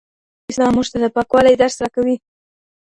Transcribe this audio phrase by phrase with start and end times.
[0.51, 2.15] اسلام موږ ته د پاکوالي درس راکوي.